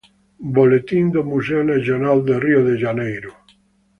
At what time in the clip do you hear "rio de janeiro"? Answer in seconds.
2.39-3.31